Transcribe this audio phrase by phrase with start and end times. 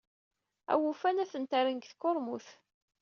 [0.73, 2.47] Awufan ad ten-rren ɣer tkurmut.